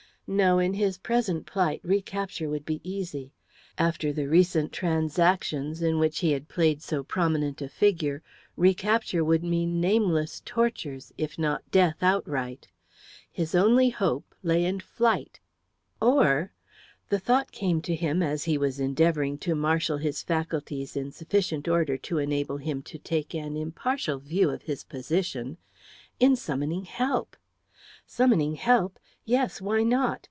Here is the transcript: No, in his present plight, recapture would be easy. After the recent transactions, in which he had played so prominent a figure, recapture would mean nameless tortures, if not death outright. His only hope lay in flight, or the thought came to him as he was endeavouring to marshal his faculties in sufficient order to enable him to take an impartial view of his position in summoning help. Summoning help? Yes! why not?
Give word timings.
No, 0.33 0.59
in 0.59 0.75
his 0.75 0.97
present 0.97 1.45
plight, 1.45 1.81
recapture 1.83 2.49
would 2.49 2.63
be 2.63 2.79
easy. 2.89 3.33
After 3.77 4.13
the 4.13 4.29
recent 4.29 4.71
transactions, 4.71 5.81
in 5.81 5.99
which 5.99 6.19
he 6.19 6.31
had 6.31 6.47
played 6.47 6.81
so 6.81 7.03
prominent 7.03 7.61
a 7.61 7.67
figure, 7.67 8.23
recapture 8.55 9.25
would 9.25 9.43
mean 9.43 9.81
nameless 9.81 10.41
tortures, 10.45 11.11
if 11.17 11.37
not 11.37 11.69
death 11.69 11.97
outright. 12.01 12.69
His 13.29 13.53
only 13.53 13.89
hope 13.89 14.33
lay 14.41 14.63
in 14.63 14.79
flight, 14.79 15.41
or 16.01 16.53
the 17.09 17.19
thought 17.19 17.51
came 17.51 17.81
to 17.81 17.93
him 17.93 18.23
as 18.23 18.45
he 18.45 18.57
was 18.57 18.79
endeavouring 18.79 19.37
to 19.39 19.53
marshal 19.53 19.97
his 19.97 20.23
faculties 20.23 20.95
in 20.95 21.11
sufficient 21.11 21.67
order 21.67 21.97
to 21.97 22.19
enable 22.19 22.55
him 22.55 22.81
to 22.83 22.97
take 22.97 23.33
an 23.35 23.57
impartial 23.57 24.19
view 24.19 24.49
of 24.49 24.61
his 24.61 24.85
position 24.85 25.57
in 26.21 26.37
summoning 26.37 26.85
help. 26.85 27.35
Summoning 28.05 28.55
help? 28.55 28.97
Yes! 29.23 29.61
why 29.61 29.83
not? 29.83 30.19